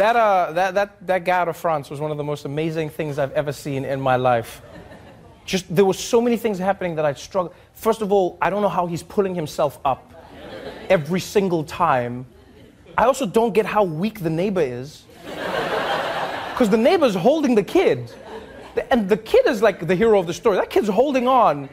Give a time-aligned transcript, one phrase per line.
[0.00, 3.18] That, uh, that, that, that Gare de France was one of the most amazing things
[3.18, 4.62] I've ever seen in my life.
[5.44, 7.54] Just, there were so many things happening that I struggled.
[7.74, 10.10] First of all, I don't know how he's pulling himself up
[10.88, 12.24] every single time.
[12.96, 15.04] I also don't get how weak the neighbor is.
[15.26, 18.10] Because the neighbor's holding the kid.
[18.90, 20.56] And the kid is like the hero of the story.
[20.56, 21.68] That kid's holding on.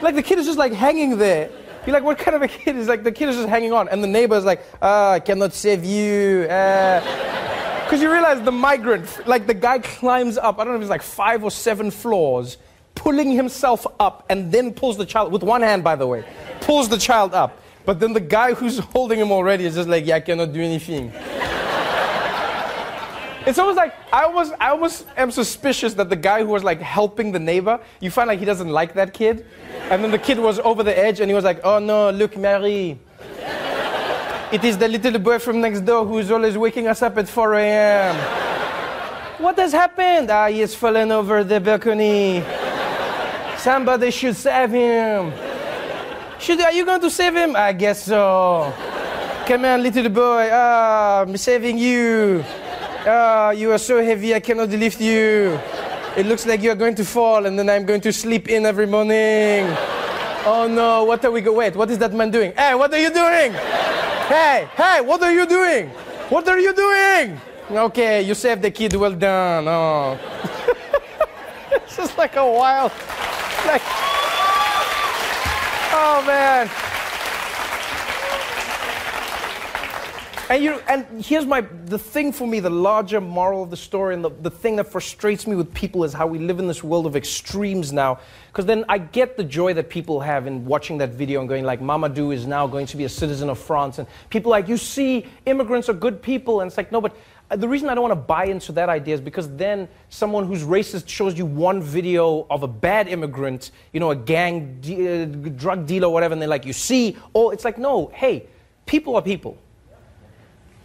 [0.00, 1.48] Like the kid is just like hanging there.
[1.86, 3.88] You're like, what kind of a kid is like, the kid is just hanging on.
[3.88, 6.48] And the neighbor is like, ah, I cannot save you.
[7.92, 10.88] Because you realize the migrant, like the guy climbs up, I don't know if it's
[10.88, 12.56] like five or seven floors,
[12.94, 16.24] pulling himself up and then pulls the child, with one hand, by the way,
[16.62, 17.60] pulls the child up.
[17.84, 20.62] But then the guy who's holding him already is just like, yeah, I cannot do
[20.62, 21.12] anything.
[23.44, 26.80] It's almost like I almost I almost am suspicious that the guy who was like
[26.80, 29.44] helping the neighbor, you find like he doesn't like that kid.
[29.90, 32.36] And then the kid was over the edge and he was like, Oh no, look,
[32.36, 33.00] Mary.
[34.52, 37.26] It is the little boy from next door who is always waking us up at
[37.26, 38.16] 4 a.m.
[39.40, 40.30] What has happened?
[40.30, 42.44] Ah, he has fallen over the balcony.
[43.56, 45.32] Somebody should save him.
[46.38, 47.56] Should are you going to save him?
[47.56, 48.74] I guess so.
[49.46, 50.50] Come on, little boy.
[50.52, 52.44] Ah, I'm saving you.
[53.06, 55.58] Ah, you are so heavy, I cannot lift you.
[56.14, 58.66] It looks like you are going to fall, and then I'm going to sleep in
[58.66, 59.64] every morning.
[60.44, 61.56] Oh no, what are we going?
[61.56, 62.52] Wait, what is that man doing?
[62.52, 63.54] Hey, what are you doing?
[64.28, 65.88] Hey, hey, what are you doing?
[66.28, 67.40] What are you doing?
[67.70, 69.66] Okay, you saved the kid, well done.
[69.68, 70.18] Oh.
[71.72, 72.92] it's just like a wild,
[73.66, 73.82] like,
[75.92, 76.70] oh man.
[80.52, 84.12] And, you, and here's my the thing for me, the larger moral of the story,
[84.12, 86.84] and the, the thing that frustrates me with people is how we live in this
[86.84, 88.18] world of extremes now.
[88.48, 91.64] Because then I get the joy that people have in watching that video and going
[91.64, 94.76] like, Mamoudou is now going to be a citizen of France, and people like, you
[94.76, 97.16] see, immigrants are good people, and it's like, no, but
[97.50, 100.46] uh, the reason I don't want to buy into that idea is because then someone
[100.46, 105.22] who's racist shows you one video of a bad immigrant, you know, a gang, de-
[105.22, 108.46] uh, drug dealer, whatever, and they're like, you see, oh, it's like, no, hey,
[108.84, 109.56] people are people.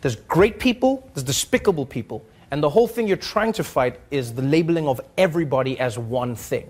[0.02, 4.34] There's great people, there's despicable people, and the whole thing you're trying to fight is
[4.34, 6.70] the labeling of everybody as one thing.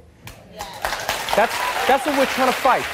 [1.35, 1.55] That's,
[1.87, 2.85] that's what we're trying to fight.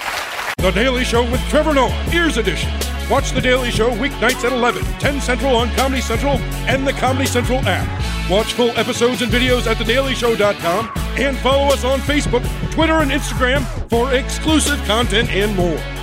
[0.57, 2.71] The Daily Show with Trevor Noah, Ears Edition.
[3.09, 7.25] Watch The Daily Show weeknights at 11, 10 Central on Comedy Central and the Comedy
[7.25, 7.87] Central app.
[8.29, 13.63] Watch full episodes and videos at thedailyshow.com and follow us on Facebook, Twitter, and Instagram
[13.89, 16.02] for exclusive content and more.